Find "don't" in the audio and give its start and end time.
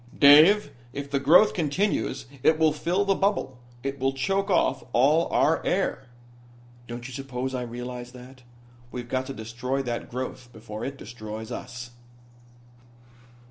6.87-7.07